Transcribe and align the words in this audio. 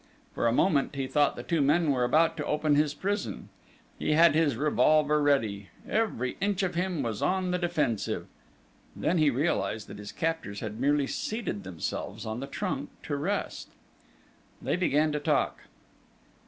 For 0.33 0.47
a 0.47 0.51
moment, 0.51 0.95
he 0.95 1.05
thought 1.05 1.35
the 1.35 1.43
two 1.43 1.61
men 1.61 1.91
were 1.91 2.03
about 2.03 2.35
to 2.37 2.45
open 2.47 2.73
his 2.73 2.95
prison. 2.95 3.49
He 3.99 4.13
had 4.13 4.33
his 4.33 4.55
revolver 4.57 5.21
ready: 5.21 5.69
every 5.87 6.37
inch 6.41 6.63
of 6.63 6.73
him 6.73 7.03
was 7.03 7.21
on 7.21 7.51
the 7.51 7.59
defensive! 7.59 8.25
Then 8.95 9.19
he 9.19 9.29
realised 9.29 9.87
that 9.89 9.99
his 9.99 10.11
captors 10.11 10.59
had 10.59 10.79
merely 10.79 11.05
seated 11.05 11.63
themselves 11.63 12.25
on 12.25 12.39
the 12.39 12.47
trunk 12.47 12.89
to 13.03 13.15
rest! 13.15 13.69
They 14.59 14.75
began 14.75 15.11
to 15.11 15.19
talk. 15.19 15.65